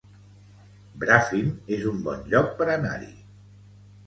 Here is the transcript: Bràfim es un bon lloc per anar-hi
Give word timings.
Bràfim 1.03 1.51
es 1.77 1.85
un 1.93 2.01
bon 2.09 2.25
lloc 2.33 2.51
per 2.63 2.69
anar-hi 2.79 3.13